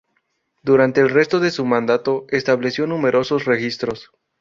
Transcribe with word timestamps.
Durante 0.63 0.99
el 0.99 1.11
resto 1.11 1.39
de 1.39 1.51
su 1.51 1.63
mandato, 1.63 2.25
estableció 2.31 2.87
numerosos 2.87 3.45
registros. 3.45 4.09